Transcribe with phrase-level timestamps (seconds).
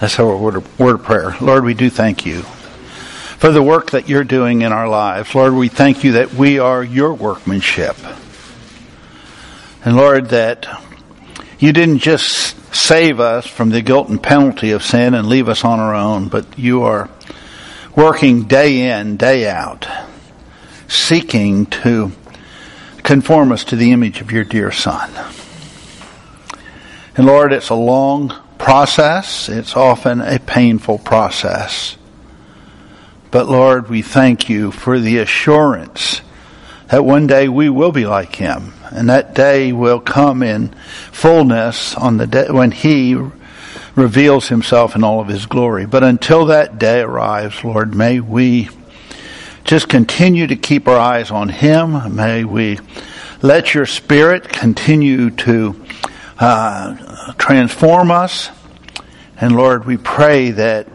[0.00, 1.34] That's our word of, word of prayer.
[1.40, 5.34] Lord, we do thank you for the work that you're doing in our lives.
[5.34, 7.96] Lord, we thank you that we are your workmanship.
[9.84, 10.66] And Lord, that
[11.58, 15.64] you didn't just save us from the guilt and penalty of sin and leave us
[15.64, 17.08] on our own, but you are
[17.96, 19.88] working day in, day out,
[20.86, 22.12] seeking to
[23.02, 25.10] conform us to the image of your dear Son.
[27.16, 29.48] And Lord, it's a long process.
[29.48, 31.96] It's often a painful process.
[33.30, 36.22] But Lord, we thank you for the assurance
[36.88, 38.72] that one day we will be like him.
[38.90, 40.68] And that day will come in
[41.12, 43.16] fullness on the day when he
[43.94, 45.84] reveals himself in all of his glory.
[45.84, 48.70] But until that day arrives, Lord, may we
[49.64, 52.14] just continue to keep our eyes on him.
[52.14, 52.78] May we
[53.42, 55.84] let your spirit continue to
[56.38, 58.50] uh, transform us.
[59.40, 60.88] And Lord, we pray that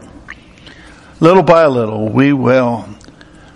[1.20, 2.88] little by little we will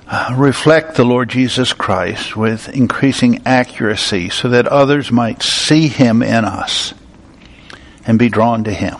[0.07, 6.23] uh, reflect the Lord Jesus Christ with increasing accuracy so that others might see him
[6.23, 6.95] in us
[8.07, 8.97] and be drawn to him.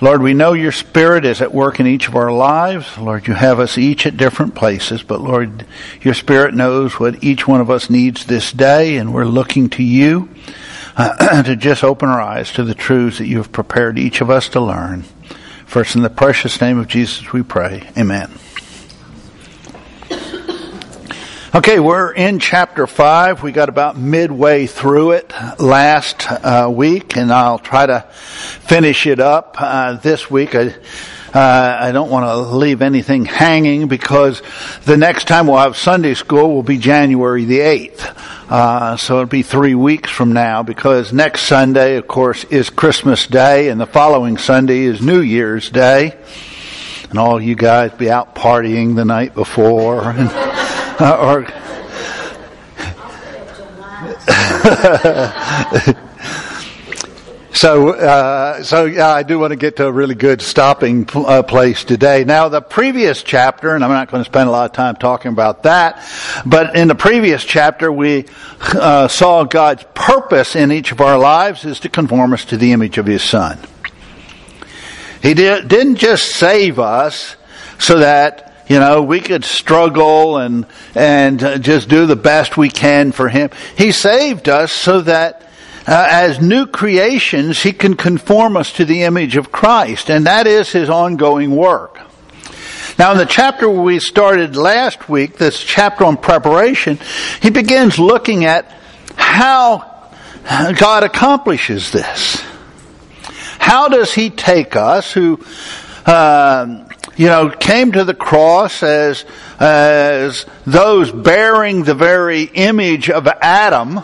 [0.00, 2.98] Lord, we know your Spirit is at work in each of our lives.
[2.98, 5.64] Lord, you have us each at different places, but Lord,
[6.00, 9.82] your Spirit knows what each one of us needs this day, and we're looking to
[9.82, 10.28] you
[11.44, 14.48] to just open our eyes to the truths that you have prepared each of us
[14.50, 15.04] to learn.
[15.66, 17.88] First, in the precious name of Jesus, we pray.
[17.96, 18.30] Amen.
[21.54, 23.42] Okay, we're in chapter 5.
[23.42, 29.20] We got about midway through it last uh, week, and I'll try to finish it
[29.20, 30.54] up uh, this week.
[30.54, 30.74] I,
[31.34, 34.42] uh, I don't want to leave anything hanging because
[34.84, 38.50] the next time we'll have Sunday school will be January the 8th.
[38.50, 43.26] Uh, so it'll be three weeks from now because next Sunday, of course, is Christmas
[43.26, 46.18] Day, and the following Sunday is New Year's Day.
[47.08, 50.02] And all you guys be out partying the night before.
[50.02, 50.30] And,
[51.00, 51.46] or
[57.52, 61.42] so, uh, so yeah, I do want to get to a really good stopping uh,
[61.42, 62.24] place today.
[62.24, 65.32] Now, the previous chapter, and I'm not going to spend a lot of time talking
[65.32, 66.02] about that,
[66.46, 68.26] but in the previous chapter, we
[68.60, 72.72] uh, saw God's purpose in each of our lives is to conform us to the
[72.72, 73.58] image of His Son.
[75.22, 77.36] He did, didn't just save us
[77.78, 82.70] so that you know, we could struggle and, and uh, just do the best we
[82.70, 83.50] can for Him.
[83.76, 85.46] He saved us so that
[85.86, 90.46] uh, as new creations, He can conform us to the image of Christ, and that
[90.46, 91.98] is His ongoing work.
[92.98, 96.98] Now, in the chapter we started last week, this chapter on preparation,
[97.40, 98.70] he begins looking at
[99.16, 100.10] how
[100.44, 102.42] God accomplishes this.
[103.58, 105.40] How does He take us who
[106.04, 106.84] uh,
[107.16, 109.24] you know, came to the cross as,
[109.60, 114.00] as those bearing the very image of Adam,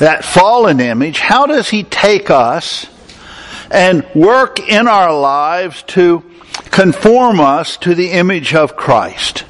[0.00, 2.86] that fallen image, how does he take us
[3.70, 6.24] and work in our lives to
[6.70, 9.44] conform us to the image of Christ?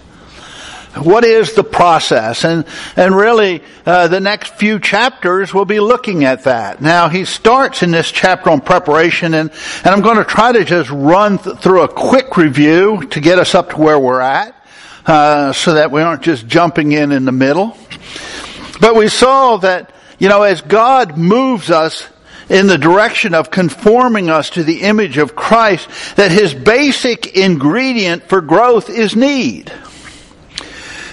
[0.96, 2.44] What is the process?
[2.44, 2.64] And,
[2.96, 6.82] and really, uh, the next few chapters will be looking at that.
[6.82, 9.52] Now, he starts in this chapter on preparation, and,
[9.84, 13.38] and I'm going to try to just run th- through a quick review to get
[13.38, 14.56] us up to where we're at,
[15.06, 17.78] uh, so that we aren't just jumping in in the middle.
[18.80, 22.06] But we saw that, you know, as God moves us
[22.50, 28.24] in the direction of conforming us to the image of Christ, that his basic ingredient
[28.24, 29.72] for growth is need.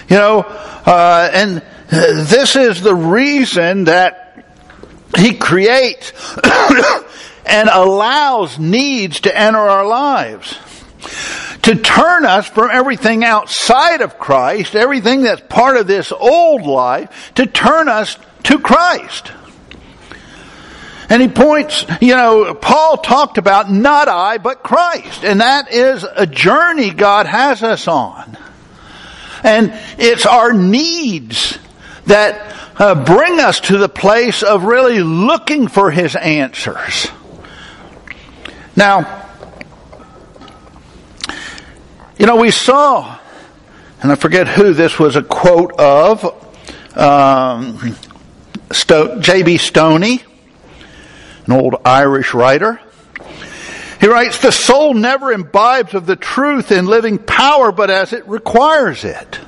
[0.08, 4.44] You know, uh, and this is the reason that
[5.16, 6.12] he creates
[7.46, 10.58] and allows needs to enter our lives.
[11.62, 17.32] To turn us from everything outside of Christ, everything that's part of this old life,
[17.36, 19.32] to turn us to Christ.
[21.10, 25.24] And he points, you know, Paul talked about not I, but Christ.
[25.24, 28.36] And that is a journey God has us on.
[29.42, 31.58] And it's our needs
[32.06, 37.08] that uh, bring us to the place of really looking for His answers.
[38.76, 39.26] Now,
[42.18, 43.18] you know, we saw,
[44.02, 46.24] and I forget who this was a quote of,
[46.96, 47.96] um,
[48.72, 49.58] J.B.
[49.58, 50.22] Stoney,
[51.46, 52.80] an old Irish writer.
[54.00, 58.28] He writes, the soul never imbibes of the truth in living power, but as it
[58.28, 59.40] requires it.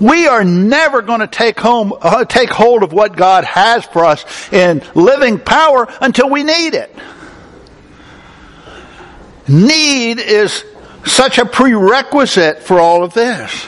[0.00, 4.04] We are never going to take home, uh, take hold of what God has for
[4.04, 6.94] us in living power until we need it.
[9.48, 10.64] need is
[11.04, 13.66] such a prerequisite for all of this.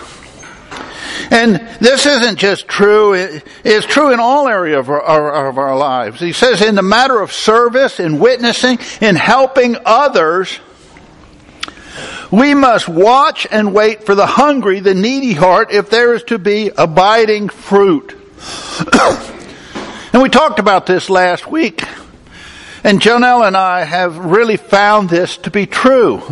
[1.30, 3.14] And this isn't just true,
[3.64, 6.20] it's true in all areas of our, of our lives.
[6.20, 10.58] He says in the matter of service, in witnessing, in helping others,
[12.30, 16.38] we must watch and wait for the hungry, the needy heart if there is to
[16.38, 18.16] be abiding fruit.
[20.12, 21.82] and we talked about this last week.
[22.82, 26.22] And Jonelle and I have really found this to be true.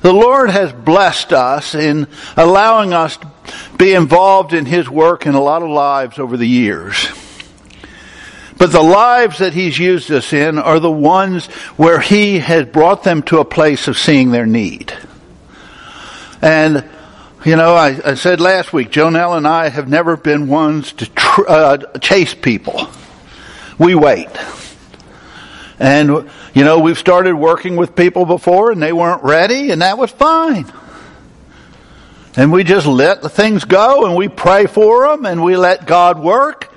[0.00, 2.06] The Lord has blessed us in
[2.36, 3.30] allowing us to
[3.76, 7.08] be involved in His work in a lot of lives over the years.
[8.58, 11.46] But the lives that He's used us in are the ones
[11.76, 14.92] where He has brought them to a place of seeing their need.
[16.42, 16.88] And,
[17.44, 21.06] you know, I, I said last week, Jonelle and I have never been ones to
[21.06, 22.88] tr- uh, chase people.
[23.78, 24.28] We wait.
[25.78, 29.96] And, you know, we've started working with people before and they weren't ready and that
[29.96, 30.70] was fine.
[32.36, 35.86] And we just let the things go and we pray for them and we let
[35.86, 36.72] God work.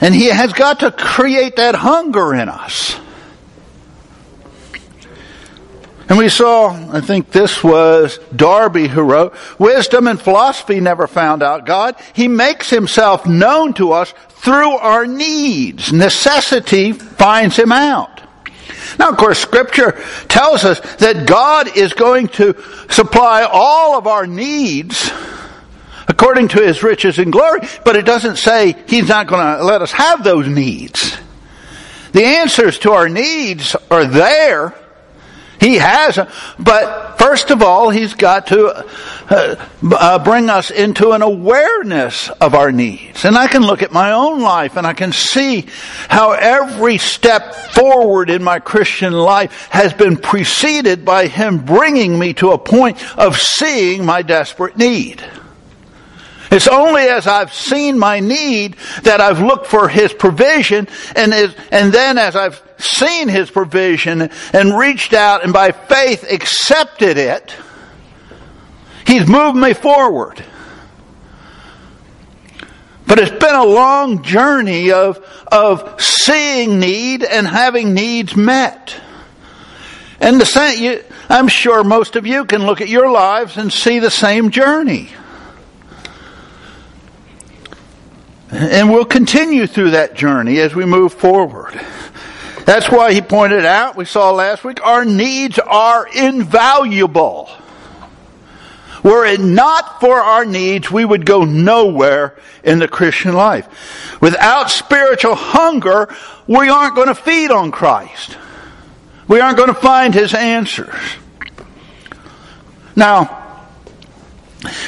[0.00, 2.96] And He has got to create that hunger in us.
[6.12, 11.42] And we saw, I think this was Darby who wrote, wisdom and philosophy never found
[11.42, 11.96] out God.
[12.12, 15.90] He makes himself known to us through our needs.
[15.90, 18.20] Necessity finds him out.
[18.98, 24.26] Now, of course, scripture tells us that God is going to supply all of our
[24.26, 25.10] needs
[26.08, 29.80] according to his riches and glory, but it doesn't say he's not going to let
[29.80, 31.16] us have those needs.
[32.12, 34.74] The answers to our needs are there,
[35.62, 36.18] he has,
[36.58, 38.84] but first of all, He's got to
[39.30, 43.24] uh, uh, bring us into an awareness of our needs.
[43.24, 45.66] And I can look at my own life and I can see
[46.08, 52.34] how every step forward in my Christian life has been preceded by Him bringing me
[52.34, 55.22] to a point of seeing my desperate need.
[56.50, 58.74] It's only as I've seen my need
[59.04, 64.30] that I've looked for His provision, and, is, and then as I've seen His provision
[64.52, 67.54] and reached out and by faith accepted it,
[69.06, 70.44] He's moved me forward.
[73.06, 75.18] But it's been a long journey of,
[75.50, 78.98] of seeing need and having needs met.
[80.18, 83.98] And the same, I'm sure most of you can look at your lives and see
[83.98, 85.10] the same journey.
[88.50, 91.78] And we'll continue through that journey as we move forward.
[92.64, 97.50] That's why he pointed out, we saw last week, our needs are invaluable.
[99.02, 104.20] Were it not for our needs, we would go nowhere in the Christian life.
[104.20, 106.14] Without spiritual hunger,
[106.46, 108.38] we aren't going to feed on Christ.
[109.26, 110.94] We aren't going to find His answers.
[112.94, 113.66] Now,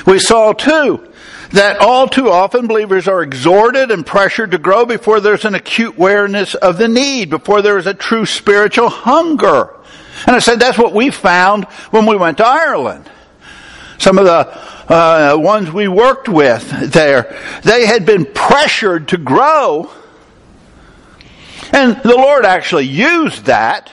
[0.06, 1.12] we saw too
[1.54, 5.96] that all too often believers are exhorted and pressured to grow before there's an acute
[5.96, 9.70] awareness of the need, before there is a true spiritual hunger.
[10.26, 13.08] And I said that's what we found when we went to Ireland.
[13.98, 19.90] Some of the uh, ones we worked with there, they had been pressured to grow.
[21.72, 23.92] And the Lord actually used that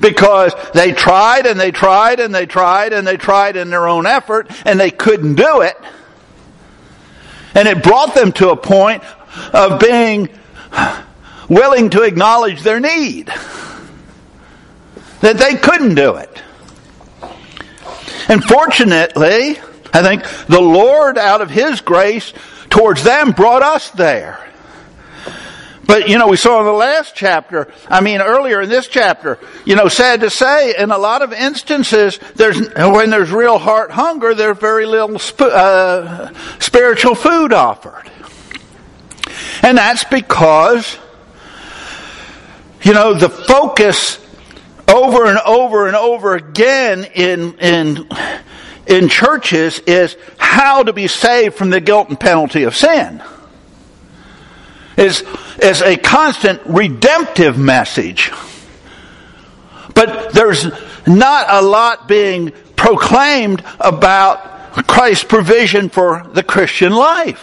[0.00, 4.04] because they tried and they tried and they tried and they tried in their own
[4.04, 5.76] effort and they couldn't do it.
[7.56, 9.02] And it brought them to a point
[9.52, 10.28] of being
[11.48, 13.26] willing to acknowledge their need.
[15.20, 16.42] That they couldn't do it.
[18.28, 19.58] And fortunately,
[19.92, 22.32] I think the Lord, out of His grace
[22.68, 24.46] towards them, brought us there.
[25.86, 29.38] But, you know, we saw in the last chapter, I mean, earlier in this chapter,
[29.64, 33.92] you know, sad to say, in a lot of instances, there's, when there's real heart
[33.92, 38.10] hunger, there's very little sp- uh, spiritual food offered.
[39.62, 40.98] And that's because,
[42.82, 44.18] you know, the focus
[44.88, 48.08] over and over and over again in, in,
[48.88, 53.22] in churches is how to be saved from the guilt and penalty of sin
[54.96, 55.24] is,
[55.62, 58.30] is a constant redemptive message.
[59.94, 60.66] But there's
[61.06, 67.42] not a lot being proclaimed about Christ's provision for the Christian life.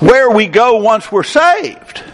[0.00, 2.04] Where we go once we're saved.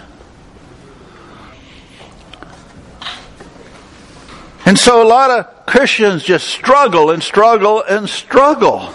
[4.66, 8.88] And so a lot of Christians just struggle and struggle and struggle.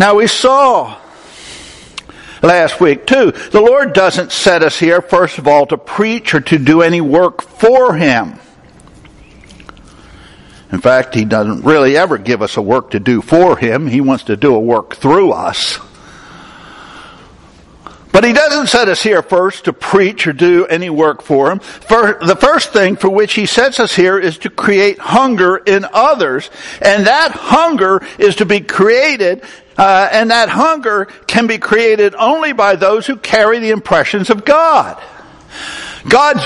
[0.00, 0.98] Now we saw
[2.42, 3.32] last week too.
[3.32, 7.02] The Lord doesn't set us here, first of all, to preach or to do any
[7.02, 8.38] work for Him.
[10.72, 13.86] In fact, He doesn't really ever give us a work to do for Him.
[13.86, 15.78] He wants to do a work through us.
[18.12, 21.60] But he doesn't set us here first to preach or do any work for him.
[21.60, 25.86] For the first thing for which he sets us here is to create hunger in
[25.92, 26.50] others.
[26.82, 29.44] And that hunger is to be created,
[29.78, 34.44] uh, and that hunger can be created only by those who carry the impressions of
[34.44, 35.02] God.
[36.08, 36.42] God's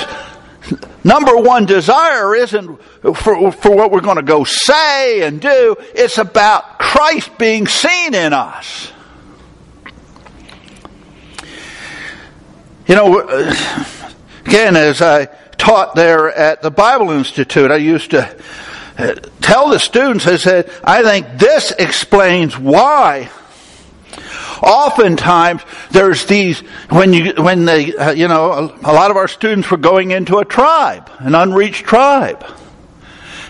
[1.02, 2.80] number one desire isn't
[3.14, 5.76] for, for what we're going to go say and do.
[5.94, 8.92] It's about Christ being seen in us.
[12.86, 13.20] You know,
[14.44, 15.26] again, as I
[15.56, 18.36] taught there at the Bible Institute, I used to
[19.40, 23.30] tell the students, I said, I think this explains why
[24.62, 29.26] oftentimes there's these when you when they uh, you know a, a, lot of our
[29.26, 32.46] students were going into a tribe an unreached tribe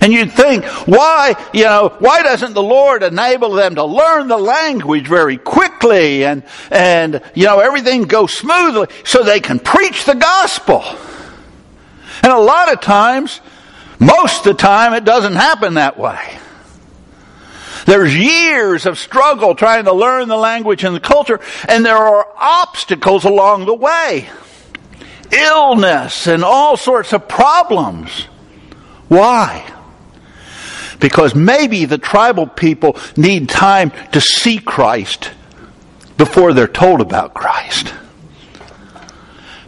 [0.05, 4.37] and you'd think, why, you know, why doesn't the Lord enable them to learn the
[4.37, 10.15] language very quickly and, and, you know, everything goes smoothly so they can preach the
[10.15, 10.85] gospel?
[12.23, 13.41] And a lot of times,
[14.05, 16.39] most of the time, it doesn't happen that way.
[17.87, 22.27] There's years of struggle trying to learn the language and the culture, and there are
[22.37, 24.29] obstacles along the way.
[25.33, 28.11] Illness and all sorts of problems.
[29.09, 29.71] Why?
[31.05, 35.31] because maybe the tribal people need time to see Christ
[36.17, 37.93] before they're told about Christ.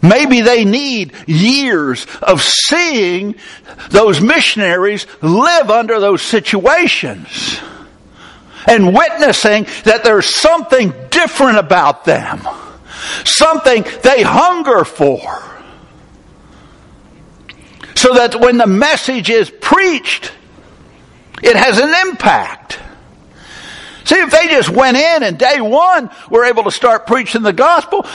[0.08, 3.36] Maybe they need years of seeing
[3.90, 7.60] those missionaries live under those situations
[8.66, 12.46] and witnessing that there's something different about them,
[13.24, 15.42] something they hunger for.
[17.94, 20.32] So that when the message is preached,
[21.42, 22.78] it has an impact.
[24.06, 27.52] See, if they just went in and day one were able to start preaching the
[27.52, 28.06] gospel,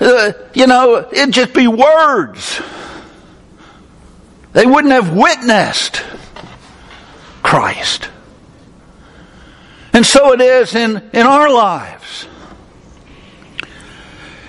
[0.00, 2.60] uh, you know, it'd just be words.
[4.54, 6.02] They wouldn't have witnessed
[7.44, 8.10] Christ.
[9.92, 12.26] And so it is in, in our lives.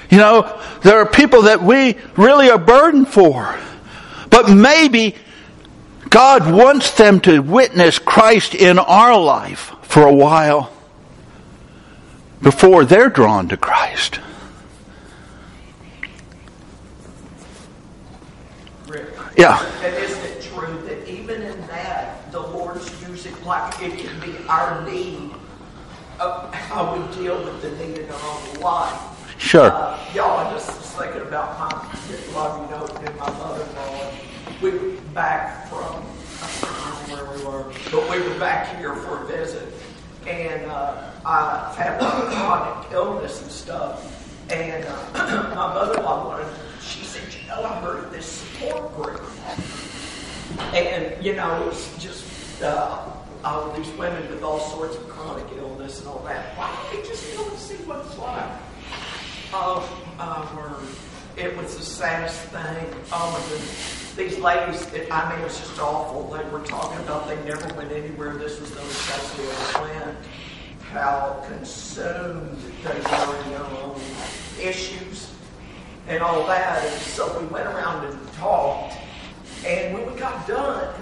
[0.09, 3.55] You know, there are people that we really are burdened for.
[4.31, 5.13] But maybe
[6.09, 10.73] God wants them to witness Christ in our life for a while
[12.41, 14.19] before they're drawn to Christ.
[18.87, 19.63] Rick, yeah.
[19.83, 24.37] And isn't it true that even in that, the Lord's using, like, it can be
[24.47, 25.31] our need
[26.19, 29.35] of how we deal with the need in our own life.
[29.39, 29.71] Sure.
[29.71, 34.11] Uh, y'all, I just was thinking about my, a lot of you know, my mother-in-law.
[34.61, 36.03] We were back from,
[36.41, 39.71] I don't remember where we were, but we were back here for a visit.
[40.25, 44.13] And uh, I had chronic illness and stuff.
[44.49, 46.47] And uh, my mother-in-law wanted,
[46.81, 49.21] she said, you know, I heard of this support group.
[50.73, 53.11] And, you know, it's just uh,
[53.43, 56.57] all these women with all sorts of chronic illness and all that.
[56.57, 58.51] Why don't we just go and see what it's like?
[59.53, 60.03] Oh.
[61.37, 62.85] It was the saddest thing.
[63.11, 66.23] Oh, my goodness these ladies, it, I mean, it was just awful.
[66.35, 68.35] They were talking about they never went anywhere.
[68.35, 70.17] This was the especially plant.
[70.81, 73.99] How consumed they were in their own
[74.59, 75.31] issues
[76.07, 76.83] and all that.
[76.83, 78.95] And so we went around and talked.
[79.65, 80.93] And when we got done,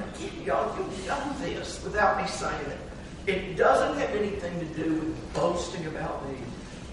[0.44, 2.80] y'all, you've done this without me saying it.
[3.28, 6.38] It doesn't have anything to do with boasting about me.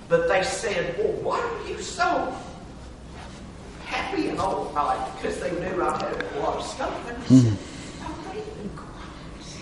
[0.08, 2.36] But they said, well, why are you so
[3.92, 7.08] happy and all right because they knew I had a lot of stuff.
[7.08, 7.72] And I said, mm.
[8.62, 9.58] In Christ.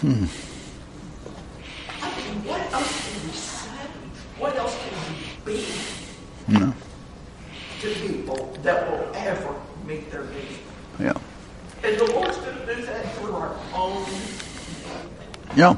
[0.00, 0.26] Hmm.
[2.02, 3.86] I mean, what else can we say?
[4.38, 4.92] What else can
[5.46, 6.74] we be no.
[7.80, 9.54] to people that will ever
[9.86, 10.58] meet their need?
[10.98, 11.14] Yeah.
[11.84, 14.04] And the Lord's going to do that through our own.
[15.54, 15.76] Yeah.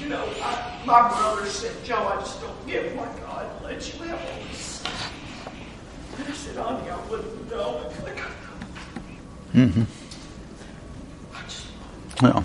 [0.00, 4.04] You know, I, my brother said, Joe, I just don't get why God lets you
[4.04, 4.84] have all this.
[4.84, 5.17] And
[6.26, 7.90] I said, Honey, I wouldn't know.
[9.54, 9.82] Mm-hmm.
[12.22, 12.42] Yeah.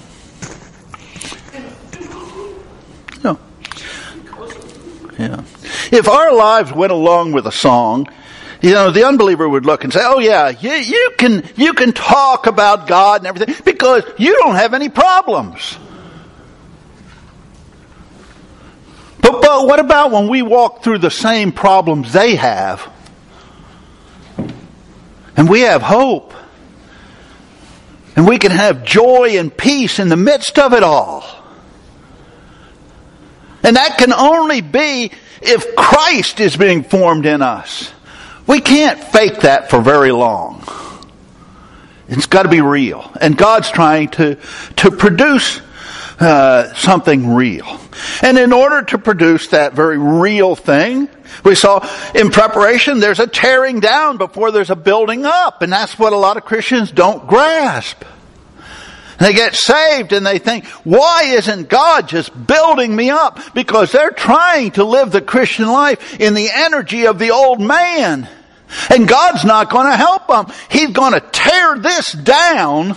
[3.24, 3.36] Yeah.
[5.20, 5.44] Yeah.
[5.92, 8.08] If our lives went along with a song,
[8.62, 11.92] you know, the unbeliever would look and say, "Oh yeah, you, you can you can
[11.92, 15.78] talk about God and everything because you don't have any problems."
[19.22, 22.93] But, but what about when we walk through the same problems they have?
[25.36, 26.34] And we have hope.
[28.16, 31.24] And we can have joy and peace in the midst of it all.
[33.64, 35.12] And that can only be
[35.42, 37.92] if Christ is being formed in us.
[38.46, 40.64] We can't fake that for very long.
[42.08, 43.10] It's got to be real.
[43.20, 44.38] And God's trying to,
[44.78, 45.62] to produce
[46.20, 47.80] uh, something real.
[48.22, 51.10] And in order to produce that very real thing,
[51.44, 55.62] we saw in preparation there's a tearing down before there's a building up.
[55.62, 58.04] And that's what a lot of Christians don't grasp.
[59.20, 63.40] They get saved and they think, why isn't God just building me up?
[63.54, 68.28] Because they're trying to live the Christian life in the energy of the old man.
[68.90, 70.48] And God's not going to help them.
[70.70, 72.96] He's going to tear this down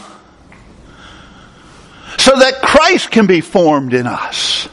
[2.18, 4.68] so that Christ can be formed in us.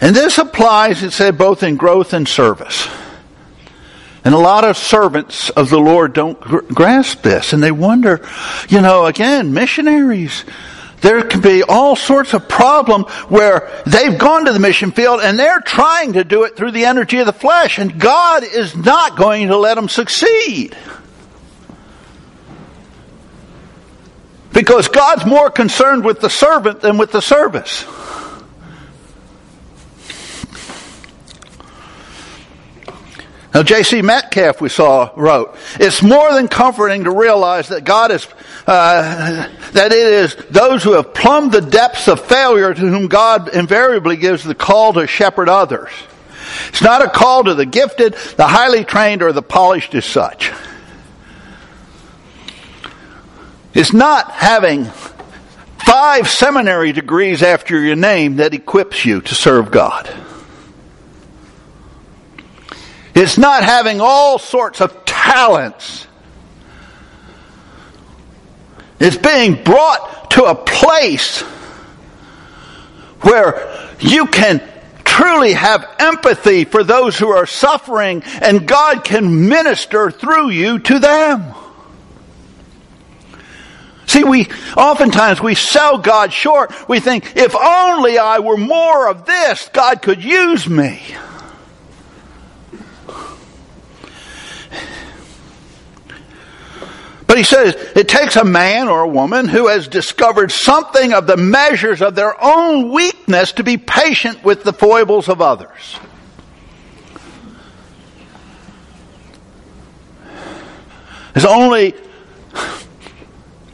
[0.00, 2.88] And this applies, it said, both in growth and service.
[4.24, 8.26] And a lot of servants of the Lord don't gr- grasp this, and they wonder,
[8.68, 10.44] you know, again, missionaries.
[11.00, 15.38] There can be all sorts of problem where they've gone to the mission field and
[15.38, 19.16] they're trying to do it through the energy of the flesh, and God is not
[19.16, 20.76] going to let them succeed.
[24.52, 27.84] Because God's more concerned with the servant than with the service.
[33.52, 34.00] Now, J.C.
[34.00, 38.26] Metcalf, we saw, wrote, It's more than comforting to realize that God is,
[38.66, 43.48] uh, that it is those who have plumbed the depths of failure to whom God
[43.48, 45.90] invariably gives the call to shepherd others.
[46.68, 50.52] It's not a call to the gifted, the highly trained, or the polished as such.
[53.72, 54.86] It's not having
[55.86, 60.10] five seminary degrees after your name that equips you to serve God.
[63.14, 66.06] It's not having all sorts of talents.
[68.98, 71.40] It's being brought to a place
[73.22, 74.62] where you can
[75.04, 80.98] truly have empathy for those who are suffering and God can minister through you to
[80.98, 81.54] them.
[84.10, 86.72] See, we, oftentimes we sell God short.
[86.88, 91.00] We think, if only I were more of this, God could use me.
[97.28, 101.28] But he says it takes a man or a woman who has discovered something of
[101.28, 106.00] the measures of their own weakness to be patient with the foibles of others.
[111.36, 111.94] It's only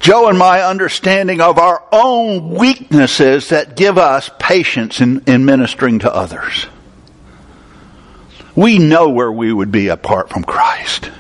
[0.07, 5.99] Joe and my understanding of our own weaknesses that give us patience in, in ministering
[5.99, 6.69] to others.
[8.55, 11.11] We know where we would be apart from Christ.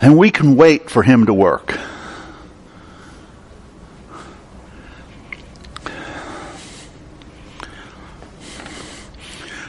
[0.00, 1.78] And we can wait for Him to work.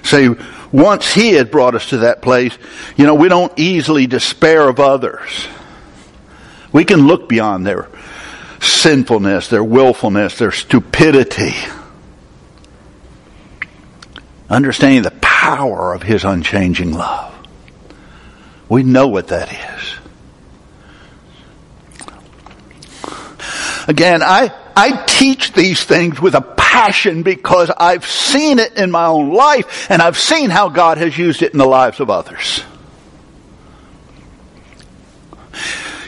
[0.01, 0.29] Say,
[0.71, 2.57] once He had brought us to that place,
[2.95, 5.49] you know, we don't easily despair of others.
[6.75, 7.87] We can look beyond their
[8.59, 11.55] sinfulness, their willfulness, their stupidity.
[14.49, 17.33] Understanding the power of His unchanging love.
[18.67, 19.95] We know what that is.
[23.87, 29.05] Again, I, I teach these things with a passion because I've seen it in my
[29.05, 32.65] own life and I've seen how God has used it in the lives of others.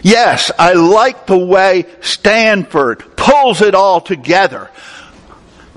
[0.07, 4.71] Yes, I like the way Stanford pulls it all together.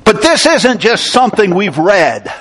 [0.05, 2.33] But this isn't just something we've read.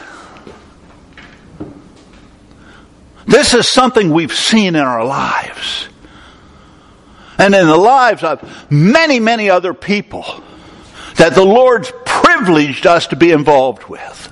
[3.26, 5.88] This is something we've seen in our lives
[7.40, 10.44] and in the lives of many, many other people
[11.16, 14.32] that the Lord's privileged us to be involved with.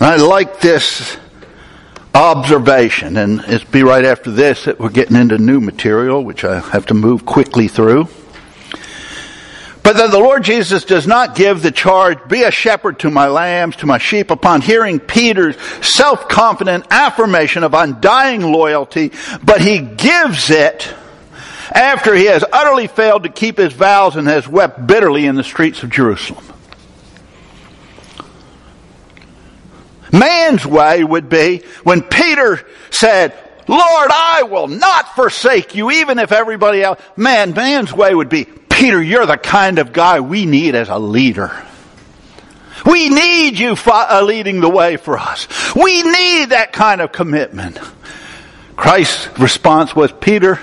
[0.00, 1.16] I like this
[2.14, 6.60] observation, and it'll be right after this that we're getting into new material, which I
[6.60, 8.06] have to move quickly through.
[9.82, 13.26] But that the Lord Jesus does not give the charge, be a shepherd to my
[13.26, 20.50] lambs, to my sheep, upon hearing Peter's self-confident affirmation of undying loyalty, but he gives
[20.50, 20.94] it
[21.72, 25.44] after he has utterly failed to keep his vows and has wept bitterly in the
[25.44, 26.44] streets of Jerusalem.
[30.12, 33.32] Man's way would be when Peter said,
[33.66, 37.00] Lord, I will not forsake you, even if everybody else.
[37.16, 40.98] Man, man's way would be, Peter, you're the kind of guy we need as a
[40.98, 41.52] leader.
[42.86, 45.48] We need you uh, leading the way for us.
[45.74, 47.78] We need that kind of commitment.
[48.76, 50.60] Christ's response was, Peter,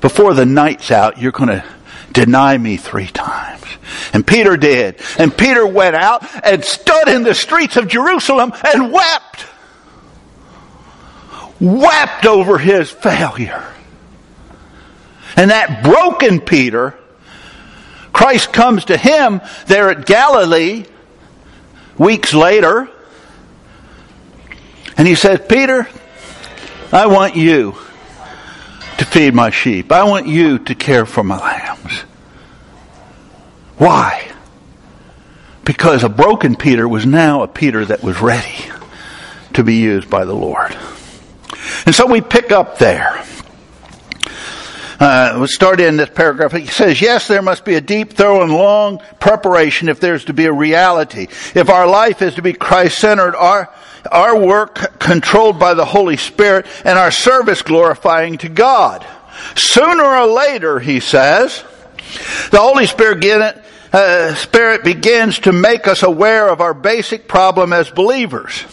[0.00, 1.64] before the night's out, you're going to
[2.10, 3.65] deny me three times.
[4.12, 5.00] And Peter did.
[5.18, 9.46] And Peter went out and stood in the streets of Jerusalem and wept.
[11.60, 13.64] Wept over his failure.
[15.36, 16.94] And that broken Peter,
[18.12, 20.86] Christ comes to him there at Galilee
[21.98, 22.88] weeks later,
[24.96, 25.86] and he says, Peter,
[26.92, 27.72] I want you
[28.98, 29.92] to feed my sheep.
[29.92, 32.04] I want you to care for my lambs.
[33.78, 34.32] Why?
[35.64, 38.70] Because a broken Peter was now a Peter that was ready
[39.54, 40.76] to be used by the Lord.
[41.84, 43.24] And so we pick up there.
[44.98, 46.52] Uh, we'll start in this paragraph.
[46.52, 50.32] He says, yes, there must be a deep, thorough, and long preparation if there's to
[50.32, 51.24] be a reality.
[51.54, 53.70] If our life is to be Christ-centered, our,
[54.10, 59.06] our work controlled by the Holy Spirit, and our service glorifying to God.
[59.54, 61.62] Sooner or later, he says,
[62.50, 67.72] the Holy Spirit, get, uh, Spirit begins to make us aware of our basic problem
[67.72, 68.64] as believers.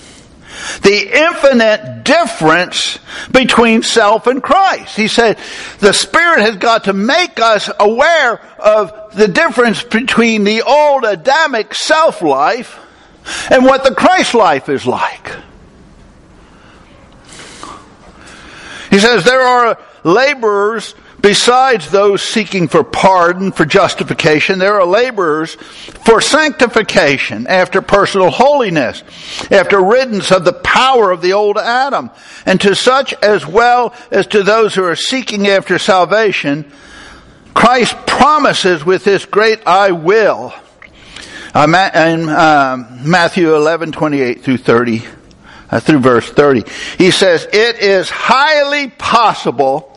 [0.82, 3.00] The infinite difference
[3.32, 4.96] between self and Christ.
[4.96, 5.38] He said
[5.80, 11.74] the Spirit has got to make us aware of the difference between the old Adamic
[11.74, 12.80] self life
[13.50, 15.32] and what the Christ life is like.
[18.90, 25.56] He says there are laborers Besides those seeking for pardon, for justification, there are laborers
[25.56, 29.04] for sanctification, after personal holiness,
[29.50, 32.12] after riddance of the power of the old Adam,
[32.46, 36.70] and to such as well as to those who are seeking after salvation,
[37.54, 40.54] Christ promises with this great I will.
[41.54, 45.06] Uh, in uh, Matthew 11, 28 through 30,
[45.72, 49.93] uh, through verse 30, he says, It is highly possible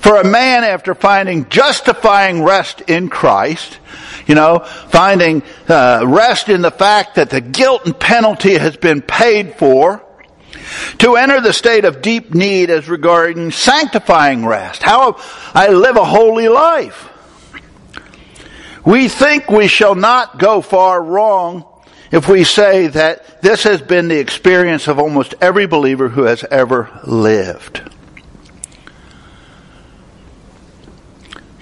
[0.00, 3.78] for a man after finding justifying rest in Christ,
[4.26, 9.02] you know, finding uh, rest in the fact that the guilt and penalty has been
[9.02, 10.04] paid for,
[10.98, 14.82] to enter the state of deep need as regarding sanctifying rest.
[14.82, 15.18] How
[15.54, 17.08] I live a holy life.
[18.84, 21.66] We think we shall not go far wrong
[22.10, 26.44] if we say that this has been the experience of almost every believer who has
[26.44, 27.80] ever lived.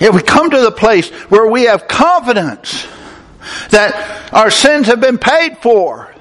[0.00, 2.86] If we come to the place where we have confidence
[3.68, 6.12] that our sins have been paid for,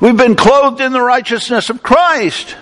[0.00, 2.56] we've been clothed in the righteousness of Christ.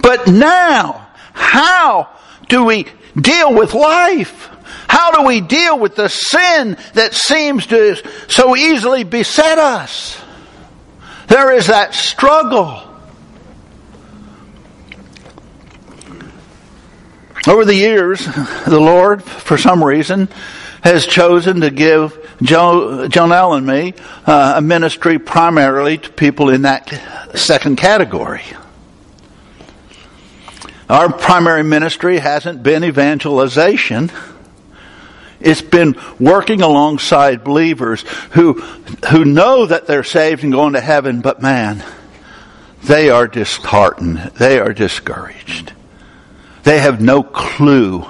[0.00, 2.08] But now, how
[2.48, 2.86] do we
[3.20, 4.48] deal with life?
[4.88, 7.96] How do we deal with the sin that seems to
[8.28, 10.20] so easily beset us?
[11.26, 12.85] There is that struggle.
[17.46, 18.24] Over the years,
[18.66, 20.28] the Lord, for some reason,
[20.82, 23.94] has chosen to give Joe, Jonelle and me
[24.26, 28.42] uh, a ministry primarily to people in that second category.
[30.88, 34.10] Our primary ministry hasn't been evangelization.
[35.38, 38.54] It's been working alongside believers who,
[39.10, 41.84] who know that they're saved and going to heaven, but man,
[42.84, 44.18] they are disheartened.
[44.36, 45.75] They are discouraged.
[46.66, 48.04] They have no clue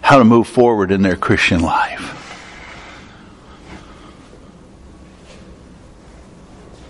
[0.00, 2.12] how to move forward in their Christian life.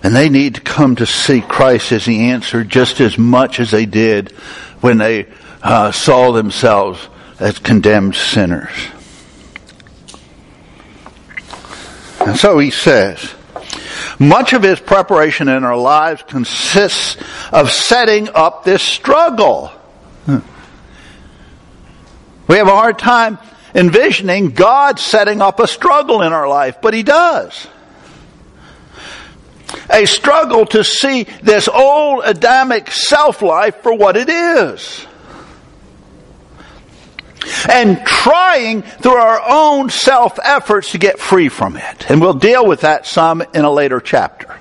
[0.03, 3.71] And they need to come to see Christ as the answer just as much as
[3.71, 4.33] they did
[4.83, 5.27] when they
[5.63, 7.09] uh, saw themselves
[7.41, 8.77] as condemned sinners.
[12.27, 13.35] And so he says,
[14.19, 17.17] much of his preparation in our lives consists
[17.51, 19.73] of setting up this struggle.
[22.49, 23.39] We have a hard time
[23.75, 27.67] envisioning God setting up a struggle in our life, but He does.
[29.91, 35.07] A struggle to see this old Adamic self life for what it is.
[37.69, 42.11] And trying through our own self efforts to get free from it.
[42.11, 44.57] And we'll deal with that some in a later chapter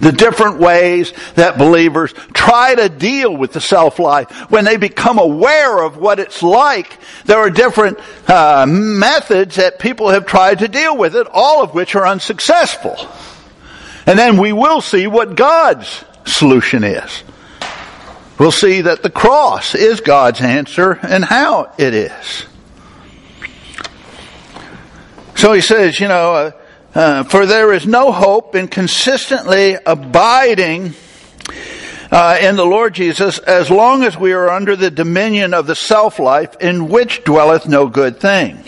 [0.00, 4.50] the different ways that believers try to deal with the self life.
[4.50, 10.10] When they become aware of what it's like, there are different uh, methods that people
[10.10, 12.96] have tried to deal with it, all of which are unsuccessful.
[14.06, 17.24] And then we will see what God's solution is.
[18.38, 22.46] We'll see that the cross is God's answer and how it is.
[25.36, 26.50] So he says, you know, uh,
[26.96, 30.94] uh, for there is no hope in consistently abiding
[32.10, 35.74] uh, in the Lord Jesus as long as we are under the dominion of the
[35.74, 38.64] self life in which dwelleth no good thing.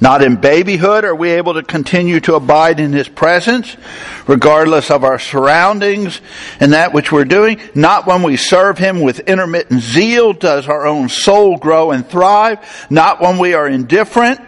[0.00, 3.76] Not in babyhood are we able to continue to abide in His presence,
[4.26, 6.20] regardless of our surroundings
[6.58, 7.60] and that which we're doing.
[7.76, 12.86] Not when we serve Him with intermittent zeal does our own soul grow and thrive.
[12.90, 14.40] Not when we are indifferent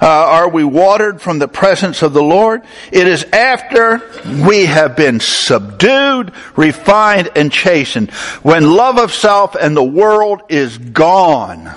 [0.00, 2.62] uh, are we watered from the presence of the Lord?
[2.92, 4.00] It is after
[4.46, 8.10] we have been subdued, refined, and chastened.
[8.42, 11.74] When love of self and the world is gone.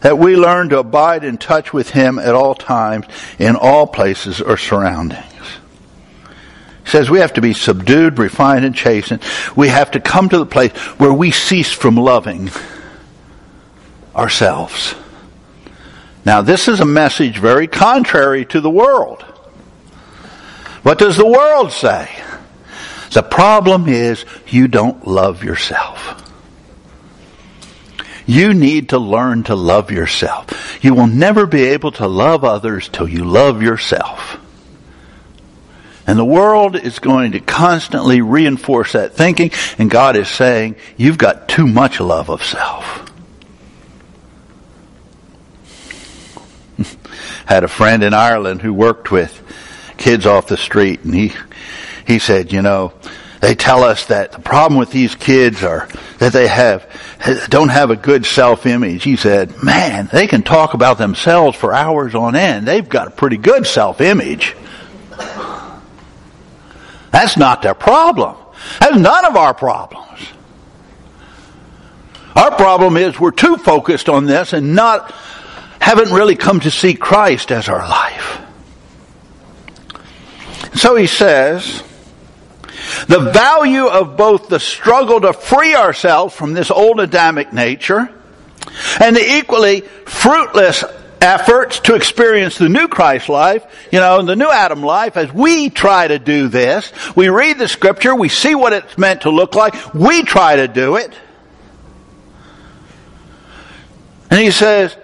[0.00, 3.06] That we learn to abide in touch with Him at all times,
[3.38, 5.22] in all places or surroundings.
[6.84, 9.22] He says we have to be subdued, refined, and chastened.
[9.56, 12.50] We have to come to the place where we cease from loving
[14.14, 14.94] ourselves.
[16.24, 19.22] Now, this is a message very contrary to the world.
[20.82, 22.10] What does the world say?
[23.12, 26.20] The problem is you don't love yourself.
[28.26, 30.82] You need to learn to love yourself.
[30.82, 34.38] You will never be able to love others till you love yourself.
[36.06, 41.18] And the world is going to constantly reinforce that thinking, and God is saying, you've
[41.18, 43.03] got too much love of self.
[47.46, 49.42] had a friend in Ireland who worked with
[49.96, 51.32] kids off the street and he,
[52.06, 52.92] he said, you know,
[53.40, 55.86] they tell us that the problem with these kids are
[56.18, 56.86] that they have,
[57.50, 59.04] don't have a good self-image.
[59.04, 62.66] He said, man, they can talk about themselves for hours on end.
[62.66, 64.56] They've got a pretty good self-image.
[67.10, 68.36] That's not their problem.
[68.80, 70.20] That's none of our problems.
[72.34, 75.14] Our problem is we're too focused on this and not
[75.84, 78.40] haven't really come to see Christ as our life.
[80.76, 81.82] So he says,
[83.06, 88.10] the value of both the struggle to free ourselves from this old Adamic nature
[88.98, 90.84] and the equally fruitless
[91.20, 95.68] efforts to experience the new Christ life, you know, the new Adam life, as we
[95.68, 99.54] try to do this, we read the scripture, we see what it's meant to look
[99.54, 101.12] like, we try to do it.
[104.30, 104.96] And he says,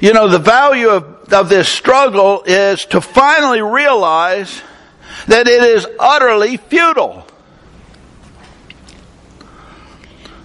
[0.00, 4.62] you know, the value of, of this struggle is to finally realize
[5.26, 7.26] that it is utterly futile.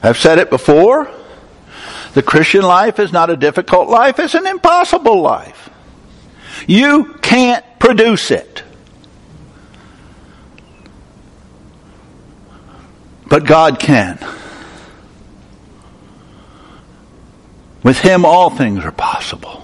[0.03, 1.09] I've said it before.
[2.13, 5.69] The Christian life is not a difficult life, it's an impossible life.
[6.67, 8.63] You can't produce it.
[13.27, 14.19] But God can.
[17.85, 19.63] With Him, all things are possible.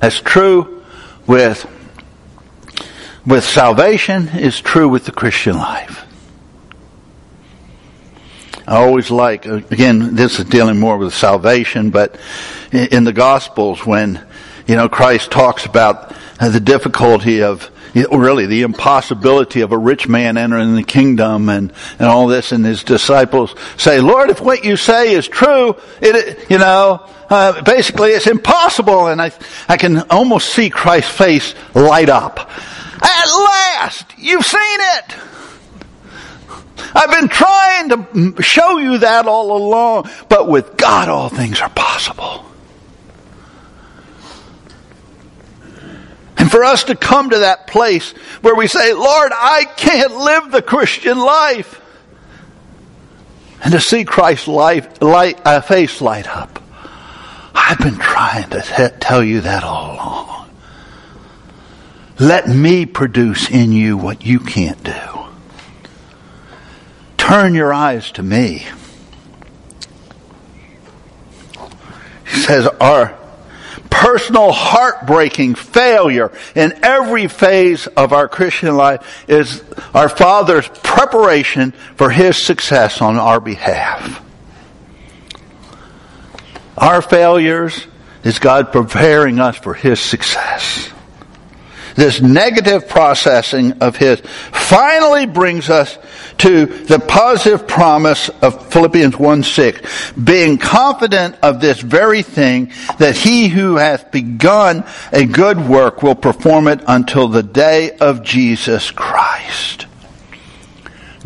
[0.00, 0.84] That's true
[1.26, 1.66] with,
[3.24, 6.04] with salvation, is true with the Christian life.
[8.66, 12.20] I always like, again, this is dealing more with salvation, but
[12.72, 14.22] in the Gospels when,
[14.66, 20.36] you know, Christ talks about the difficulty of really the impossibility of a rich man
[20.36, 24.76] entering the kingdom and, and all this and his disciples say, Lord, if what you
[24.76, 29.06] say is true, it, you know, uh, basically it's impossible.
[29.06, 29.32] And I,
[29.68, 32.50] I can almost see Christ's face light up.
[33.02, 35.14] At last, you've seen it.
[36.94, 41.70] I've been trying to show you that all along, but with God all things are
[41.70, 42.49] possible.
[46.50, 48.10] For us to come to that place
[48.40, 51.80] where we say, Lord, I can't live the Christian life.
[53.62, 56.60] And to see Christ's life, light, uh, face light up.
[57.54, 60.50] I've been trying to t- tell you that all along.
[62.18, 65.26] Let me produce in you what you can't do.
[67.16, 68.66] Turn your eyes to me.
[72.26, 73.19] He says, our
[73.90, 82.10] personal heartbreaking failure in every phase of our Christian life is our Father's preparation for
[82.10, 84.24] His success on our behalf.
[86.78, 87.86] Our failures
[88.24, 90.90] is God preparing us for His success.
[92.00, 95.98] This negative processing of his finally brings us
[96.38, 103.16] to the positive promise of Philippians 1 6, being confident of this very thing, that
[103.16, 108.90] he who hath begun a good work will perform it until the day of Jesus
[108.90, 109.86] Christ.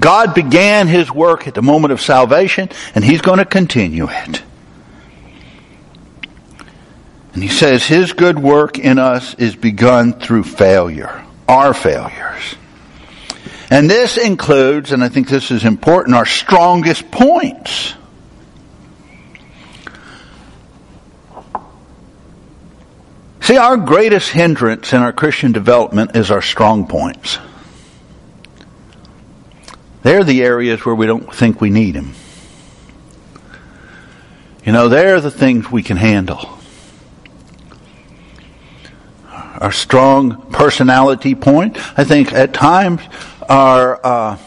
[0.01, 4.43] God began his work at the moment of salvation, and he's going to continue it.
[7.35, 12.55] And he says his good work in us is begun through failure, our failures.
[13.71, 17.95] And this includes, and I think this is important, our strongest points.
[23.41, 27.39] See, our greatest hindrance in our Christian development is our strong points.
[30.03, 32.15] They're the areas where we don't think we need Him.
[34.65, 36.59] You know, they're the things we can handle.
[39.65, 43.01] Our strong personality point, I think at times
[43.49, 44.39] our, uh,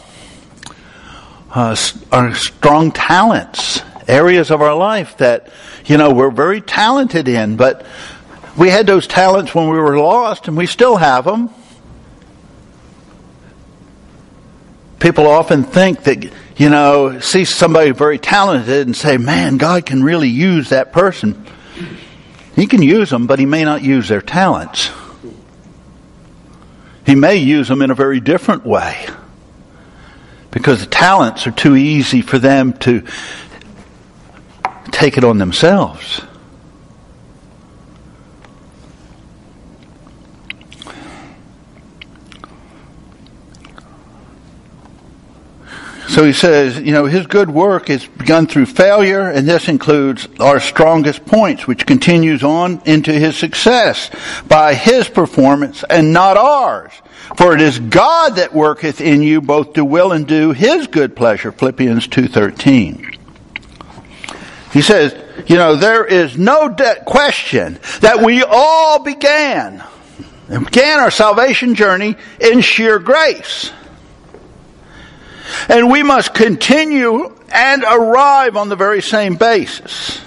[1.50, 1.76] uh,
[2.12, 5.50] our strong talents, areas of our life that,
[5.86, 7.84] you know, we're very talented in, but
[8.56, 11.50] we had those talents when we were lost and we still have them.
[15.00, 20.04] people often think that, you know, see somebody very talented and say, man, God can
[20.04, 21.44] really use that person.
[22.54, 24.90] He can use them, but he may not use their talents.
[27.08, 29.06] He may use them in a very different way
[30.50, 33.02] because the talents are too easy for them to
[34.90, 36.20] take it on themselves.
[46.08, 50.26] So he says, you know, his good work is begun through failure, and this includes
[50.40, 54.10] our strongest points, which continues on into his success
[54.48, 56.92] by his performance and not ours.
[57.36, 61.14] For it is God that worketh in you both to will and do his good
[61.14, 63.16] pleasure, Philippians 2.13.
[64.72, 65.14] He says,
[65.46, 69.84] you know, there is no de- question that we all began,
[70.48, 73.72] began our salvation journey in sheer grace.
[75.78, 80.20] And we must continue and arrive on the very same basis.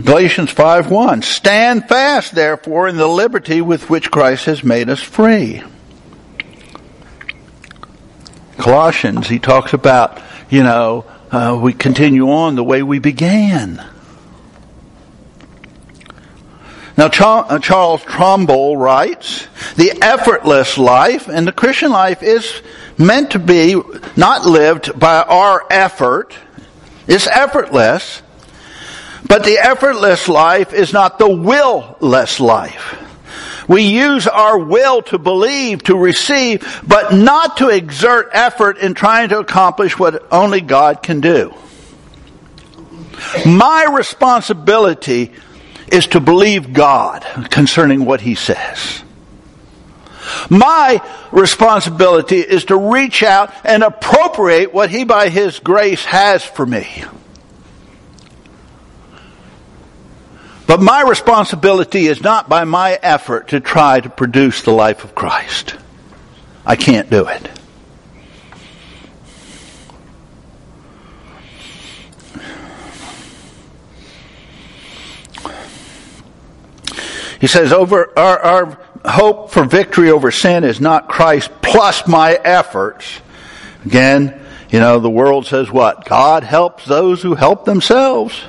[0.00, 5.60] Galatians 5:1 Stand fast therefore in the liberty with which Christ has made us free.
[8.56, 13.84] Colossians he talks about, you know, uh, we continue on the way we began.
[16.96, 22.62] Now, uh, Charles Trumbull writes, the effortless life and the Christian life is
[22.96, 23.74] meant to be
[24.16, 26.34] not lived by our effort.
[27.08, 28.22] It's effortless.
[29.26, 33.00] But the effortless life is not the will-less life.
[33.66, 39.30] We use our will to believe, to receive, but not to exert effort in trying
[39.30, 41.54] to accomplish what only God can do.
[43.46, 45.32] My responsibility
[45.94, 49.02] is to believe God concerning what He says.
[50.50, 56.66] My responsibility is to reach out and appropriate what He by His grace has for
[56.66, 57.04] me.
[60.66, 65.14] But my responsibility is not by my effort to try to produce the life of
[65.14, 65.76] Christ.
[66.66, 67.50] I can't do it.
[77.44, 82.32] He says, over our, our hope for victory over sin is not Christ plus my
[82.32, 83.20] efforts.
[83.84, 86.06] Again, you know, the world says what?
[86.06, 88.40] God helps those who help themselves.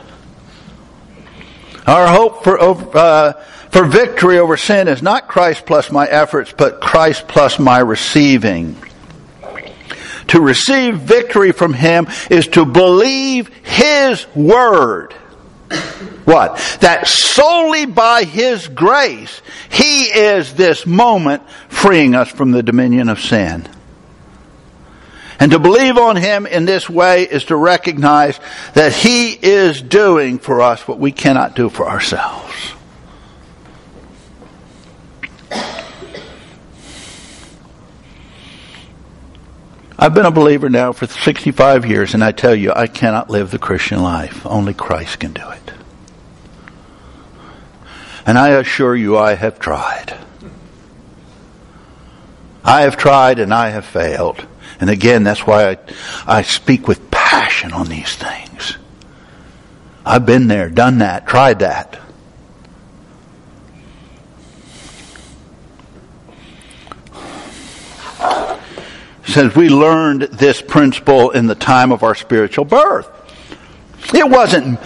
[1.86, 3.34] Our hope for, uh,
[3.70, 8.78] for victory over sin is not Christ plus my efforts, but Christ plus my receiving.
[10.28, 15.14] To receive victory from Him is to believe His Word.
[16.26, 16.58] What?
[16.82, 23.20] That solely by His grace, He is this moment freeing us from the dominion of
[23.20, 23.68] sin.
[25.40, 28.40] And to believe on Him in this way is to recognize
[28.74, 32.75] that He is doing for us what we cannot do for ourselves.
[39.98, 43.52] I've been a believer now for 65 years, and I tell you, I cannot live
[43.52, 44.46] the Christian life.
[44.46, 45.74] Only Christ can do it.
[48.26, 50.18] And I assure you, I have tried.
[52.64, 54.46] I have tried and I have failed.
[54.82, 55.78] And again, that's why I,
[56.26, 58.78] I speak with passion on these things.
[60.06, 62.00] I've been there, done that, tried that.
[69.36, 73.06] Says we learned this principle in the time of our spiritual birth.
[74.14, 74.80] It wasn't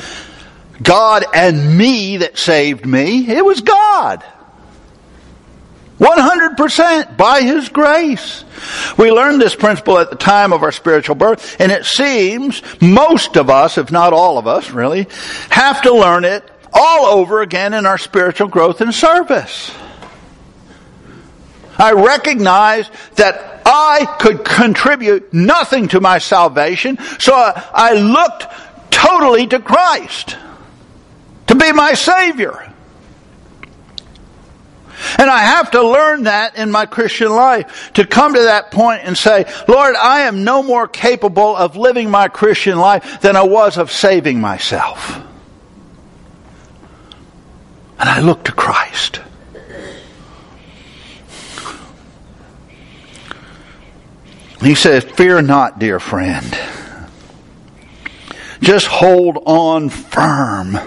[0.82, 3.30] God and me that saved me.
[3.30, 4.26] It was God.
[6.00, 8.44] 100% by His grace.
[8.98, 13.38] We learned this principle at the time of our spiritual birth, and it seems most
[13.38, 15.08] of us, if not all of us really,
[15.52, 16.44] have to learn it
[16.74, 19.72] all over again in our spiritual growth and service.
[21.80, 28.48] I recognized that I could contribute nothing to my salvation, so I looked
[28.92, 30.38] totally to Christ
[31.48, 32.66] to be my Savior.
[35.18, 39.02] And I have to learn that in my Christian life to come to that point
[39.04, 43.44] and say, Lord, I am no more capable of living my Christian life than I
[43.44, 45.16] was of saving myself.
[47.98, 49.22] And I look to Christ.
[54.62, 56.58] He says, Fear not, dear friend.
[58.62, 60.78] Just hold on firm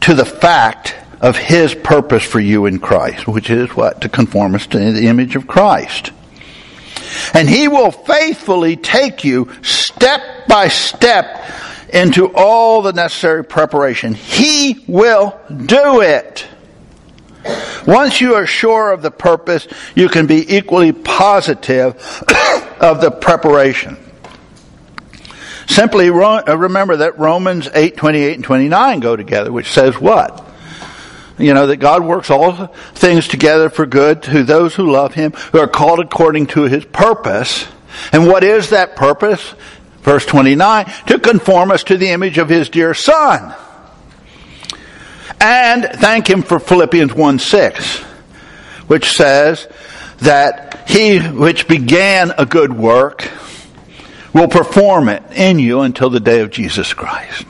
[0.00, 4.00] to the fact of His purpose for you in Christ, which is what?
[4.00, 6.10] To conform us to the image of Christ.
[7.34, 11.44] And He will faithfully take you step by step
[11.92, 14.14] into all the necessary preparation.
[14.14, 16.46] He will do it.
[17.86, 21.94] Once you are sure of the purpose, you can be equally positive
[22.80, 23.96] of the preparation.
[25.66, 30.46] Simply uh, remember that Romans 8, 28 and 29 go together, which says what?
[31.38, 35.32] You know, that God works all things together for good to those who love Him,
[35.52, 37.66] who are called according to His purpose.
[38.12, 39.54] And what is that purpose?
[40.02, 43.54] Verse 29, to conform us to the image of His dear Son.
[45.40, 47.98] And thank Him for Philippians 1 6,
[48.86, 49.66] which says
[50.18, 53.30] that He which began a good work
[54.32, 57.46] will perform it in you until the day of Jesus Christ.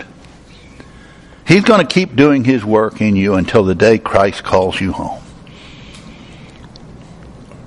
[1.47, 4.93] He's going to keep doing his work in you until the day Christ calls you
[4.93, 5.21] home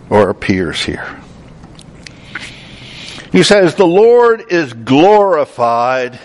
[0.10, 1.20] or appears here.
[3.34, 6.18] He says, The Lord is glorified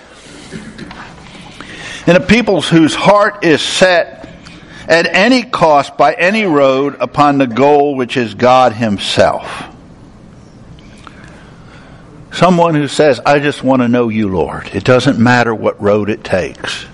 [2.08, 4.26] in a people whose heart is set
[4.88, 9.66] at any cost by any road upon the goal which is God Himself.
[12.32, 14.70] Someone who says, I just want to know you, Lord.
[14.72, 16.86] It doesn't matter what road it takes.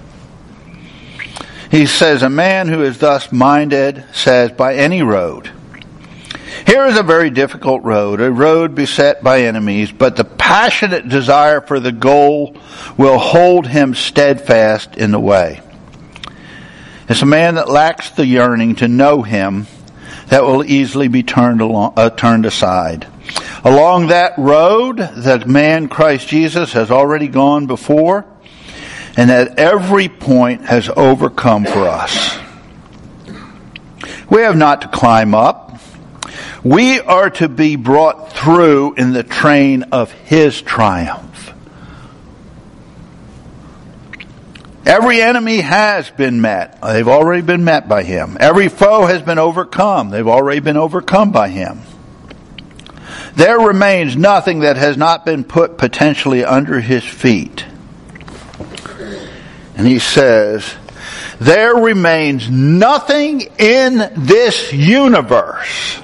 [1.70, 5.48] He says, A man who is thus minded says, By any road.
[6.66, 11.60] Here is a very difficult road, a road beset by enemies, but the passionate desire
[11.60, 12.56] for the goal
[12.96, 15.60] will hold him steadfast in the way.
[17.08, 19.66] It's a man that lacks the yearning to know him
[20.28, 23.06] that will easily be turned, along, uh, turned aside.
[23.62, 28.24] Along that road, that man Christ Jesus has already gone before,
[29.16, 32.38] and at every point has overcome for us.
[34.30, 35.63] We have not to climb up.
[36.64, 41.52] We are to be brought through in the train of His triumph.
[44.86, 46.80] Every enemy has been met.
[46.80, 48.38] They've already been met by Him.
[48.40, 50.08] Every foe has been overcome.
[50.08, 51.80] They've already been overcome by Him.
[53.36, 57.66] There remains nothing that has not been put potentially under His feet.
[59.76, 60.74] And he says,
[61.40, 66.00] there remains nothing in this universe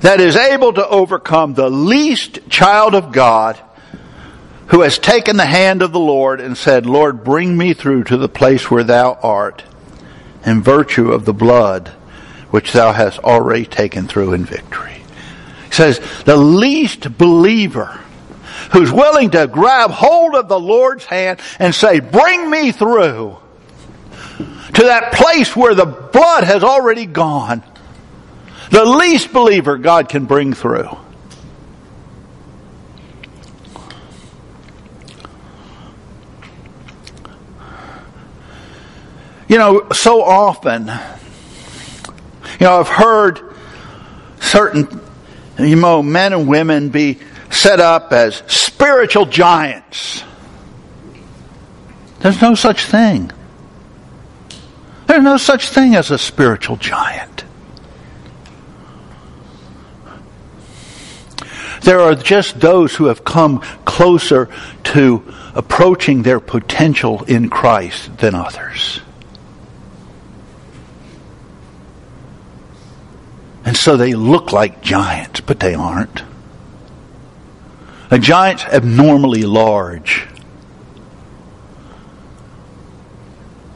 [0.00, 3.60] that is able to overcome the least child of God
[4.68, 8.16] who has taken the hand of the Lord and said, Lord, bring me through to
[8.16, 9.62] the place where thou art
[10.44, 11.88] in virtue of the blood
[12.50, 15.02] which thou hast already taken through in victory.
[15.66, 18.00] He says, the least believer
[18.72, 23.36] who's willing to grab hold of the Lord's hand and say, bring me through
[24.38, 27.62] to that place where the blood has already gone.
[28.70, 30.96] The least believer God can bring through.
[39.48, 40.88] You know, so often,
[42.58, 43.54] you know, I've heard
[44.40, 45.00] certain,
[45.58, 50.24] you know, men and women be set up as spiritual giants.
[52.20, 53.30] There's no such thing.
[55.06, 57.45] There's no such thing as a spiritual giant.
[61.86, 64.48] There are just those who have come closer
[64.82, 65.22] to
[65.54, 69.00] approaching their potential in Christ than others.
[73.64, 76.24] And so they look like giants, but they aren't.
[78.10, 80.26] A giant's abnormally large.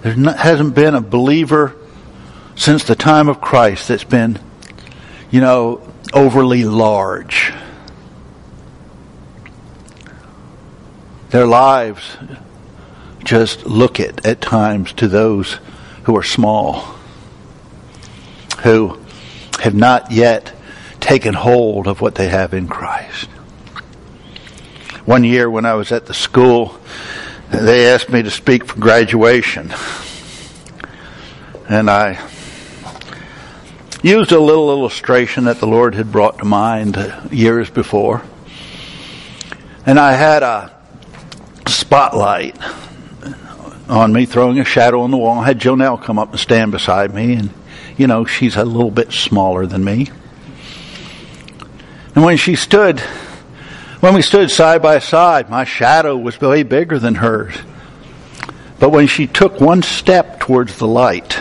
[0.02, 1.76] There hasn't been a believer
[2.56, 4.36] since the time of Christ that's been,
[5.30, 5.80] you know,
[6.12, 7.52] overly large.
[11.30, 12.16] Their lives
[13.22, 15.58] just look it at times to those
[16.02, 16.80] who are small,
[18.64, 18.98] who
[19.60, 20.52] have not yet
[20.98, 23.28] taken hold of what they have in Christ.
[25.04, 26.80] One year when I was at the school,
[27.50, 29.72] they asked me to speak for graduation.
[31.68, 32.18] And I
[34.02, 36.96] used a little illustration that the Lord had brought to mind
[37.30, 38.22] years before.
[39.86, 40.79] And I had a
[41.90, 42.56] spotlight
[43.88, 45.40] on me, throwing a shadow on the wall.
[45.40, 47.50] I had Jonelle come up and stand beside me, and
[47.96, 50.08] you know, she's a little bit smaller than me.
[52.14, 53.00] And when she stood,
[53.98, 57.56] when we stood side by side, my shadow was way bigger than hers.
[58.78, 61.40] But when she took one step towards the light,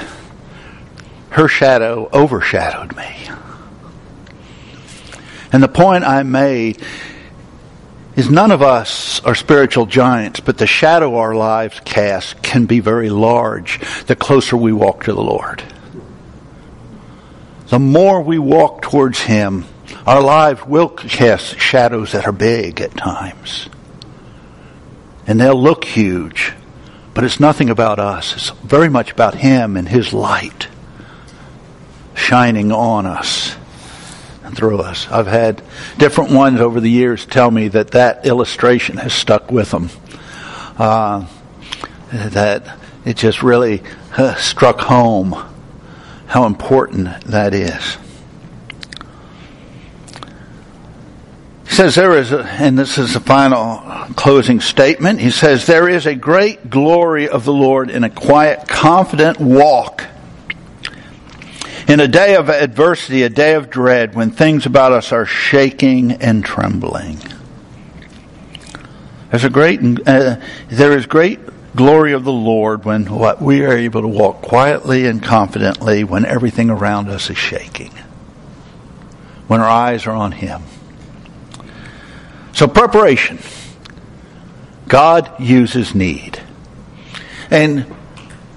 [1.30, 3.30] her shadow overshadowed me.
[5.54, 6.84] And the point I made
[8.20, 12.82] is none of us are spiritual giants, but the shadow our lives cast can be
[12.82, 15.64] very large the closer we walk to the Lord.
[17.68, 19.64] The more we walk towards Him,
[20.06, 23.70] our lives will cast shadows that are big at times.
[25.26, 26.54] And they'll look huge,
[27.14, 28.34] but it's nothing about us.
[28.34, 30.68] It's very much about Him and His light
[32.16, 33.56] shining on us
[34.50, 35.08] through us.
[35.10, 35.62] I've had
[35.98, 39.90] different ones over the years tell me that that illustration has stuck with them.
[40.78, 41.28] Uh,
[42.12, 43.82] that it just really
[44.18, 45.36] uh, struck home
[46.28, 47.98] how important that is.
[51.68, 53.78] He says there is, a, and this is the final
[54.16, 55.20] closing statement.
[55.20, 60.06] He says there is a great glory of the Lord in a quiet, confident walk
[61.90, 66.12] in a day of adversity, a day of dread, when things about us are shaking
[66.12, 67.18] and trembling.
[69.32, 71.40] There's a great, uh, there is great
[71.76, 76.26] glory of the Lord when what we are able to walk quietly and confidently when
[76.26, 77.92] everything around us is shaking.
[79.48, 80.62] When our eyes are on Him.
[82.54, 83.40] So preparation.
[84.88, 86.40] God uses need.
[87.50, 87.82] And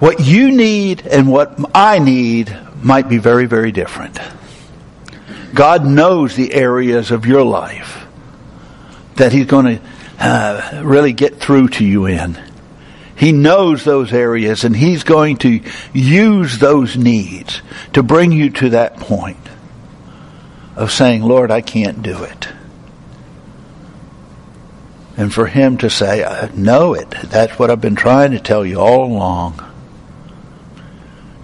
[0.01, 4.19] what you need and what I need might be very, very different.
[5.55, 8.07] God knows the areas of your life
[9.17, 9.83] that He's going to
[10.19, 12.39] uh, really get through to you in.
[13.15, 15.61] He knows those areas and He's going to
[15.93, 17.61] use those needs
[17.93, 19.37] to bring you to that point
[20.75, 22.49] of saying, Lord, I can't do it.
[25.17, 27.11] And for Him to say, I know it.
[27.11, 29.72] That's what I've been trying to tell you all along.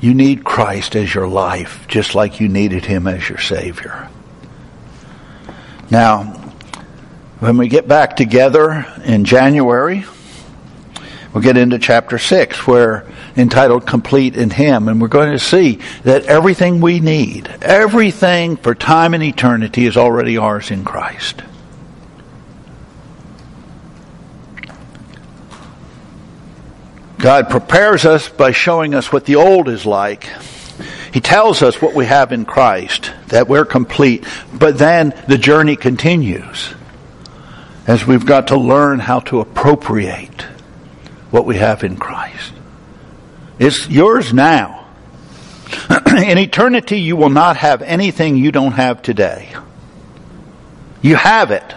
[0.01, 4.09] You need Christ as your life, just like you needed Him as your Savior.
[5.91, 6.25] Now,
[7.41, 10.05] when we get back together in January,
[11.33, 15.81] we'll get into chapter 6, where entitled Complete in Him, and we're going to see
[16.05, 21.43] that everything we need, everything for time and eternity is already ours in Christ.
[27.19, 30.31] God prepares us by showing us what the old is like.
[31.13, 35.75] He tells us what we have in Christ, that we're complete, but then the journey
[35.75, 36.73] continues
[37.89, 40.43] as we've got to learn how to appropriate
[41.31, 42.53] what we have in Christ.
[43.59, 44.87] It's yours now.
[46.07, 49.53] in eternity, you will not have anything you don't have today.
[51.03, 51.75] You have it.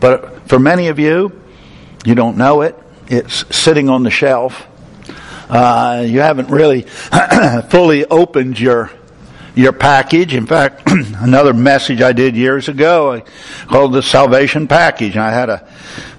[0.00, 1.40] But for many of you,
[2.04, 2.79] you don't know it
[3.10, 4.66] it's sitting on the shelf.
[5.48, 6.82] Uh, you haven't really
[7.68, 8.90] fully opened your
[9.56, 10.32] your package.
[10.32, 13.24] In fact, another message I did years ago, I
[13.66, 15.16] called the salvation package.
[15.16, 15.68] I had a,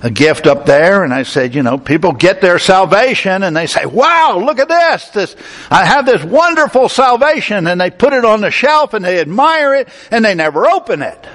[0.03, 3.67] a gift up there and I said, you know, people get their salvation and they
[3.67, 5.09] say, wow, look at this.
[5.11, 5.35] This,
[5.69, 9.75] I have this wonderful salvation and they put it on the shelf and they admire
[9.75, 11.25] it and they never open it.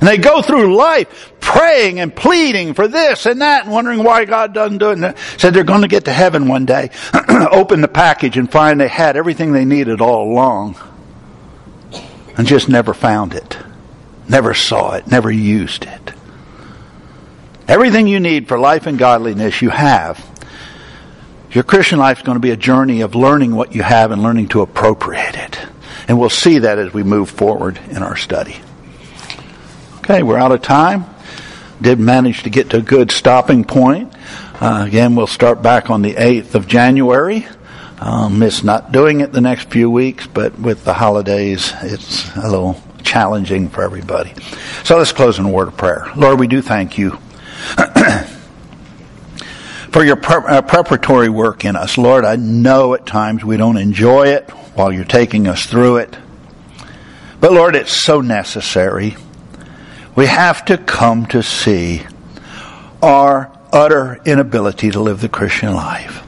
[0.00, 4.24] And they go through life praying and pleading for this and that and wondering why
[4.24, 4.98] God doesn't do it.
[4.98, 6.90] And said they're going to get to heaven one day,
[7.50, 10.76] open the package and find they had everything they needed all along.
[12.36, 13.56] and just never found it,
[14.28, 16.12] never saw it, never used it.
[17.68, 20.24] Everything you need for life and godliness you have.
[21.50, 24.22] Your Christian life is going to be a journey of learning what you have and
[24.22, 25.58] learning to appropriate it.
[26.06, 28.56] And we'll see that as we move forward in our study.
[30.08, 31.04] Okay, we're out of time.
[31.82, 34.14] Did manage to get to a good stopping point.
[34.60, 37.44] Uh, again, we'll start back on the 8th of January.
[37.98, 42.48] Um, miss not doing it the next few weeks, but with the holidays, it's a
[42.48, 44.32] little challenging for everybody.
[44.84, 46.06] So let's close in a word of prayer.
[46.14, 47.10] Lord, we do thank you
[49.90, 51.98] for your pre- uh, preparatory work in us.
[51.98, 56.16] Lord, I know at times we don't enjoy it while you're taking us through it.
[57.40, 59.16] But Lord, it's so necessary.
[60.16, 62.02] We have to come to see
[63.02, 66.26] our utter inability to live the Christian life.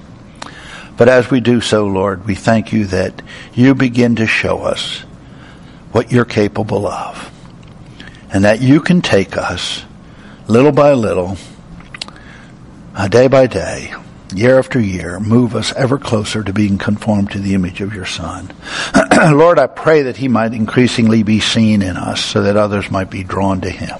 [0.98, 3.22] But as we do so, Lord, we thank you that
[3.54, 5.00] you begin to show us
[5.92, 7.32] what you're capable of.
[8.30, 9.84] And that you can take us
[10.48, 11.38] little by little,
[12.94, 13.94] uh, day by day,
[14.34, 18.06] year after year, move us ever closer to being conformed to the image of your
[18.06, 18.52] Son.
[19.16, 23.10] Lord, I pray that he might increasingly be seen in us so that others might
[23.10, 23.98] be drawn to him.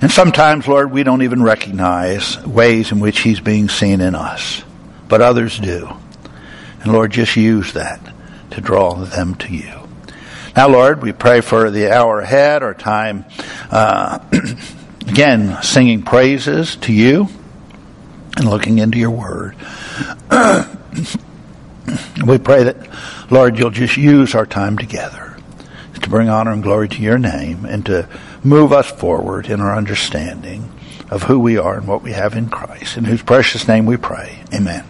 [0.00, 4.62] And sometimes, Lord, we don't even recognize ways in which he's being seen in us,
[5.08, 5.88] but others do.
[6.82, 8.00] And Lord, just use that
[8.50, 9.72] to draw them to you.
[10.54, 13.24] Now, Lord, we pray for the hour ahead, our time,
[13.70, 14.18] uh,
[15.06, 17.28] again, singing praises to you
[18.36, 19.56] and looking into your word.
[22.26, 22.88] we pray that,
[23.30, 25.36] Lord, you'll just use our time together
[26.00, 28.08] to bring honor and glory to your name and to
[28.44, 30.70] move us forward in our understanding
[31.10, 32.96] of who we are and what we have in Christ.
[32.96, 34.42] In whose precious name we pray.
[34.54, 34.84] Amen.